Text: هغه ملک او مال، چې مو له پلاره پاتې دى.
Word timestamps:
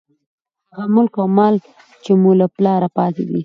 هغه 0.73 0.85
ملک 0.95 1.13
او 1.21 1.27
مال، 1.37 1.55
چې 2.03 2.11
مو 2.21 2.31
له 2.39 2.47
پلاره 2.55 2.89
پاتې 2.97 3.23
دى. 3.29 3.39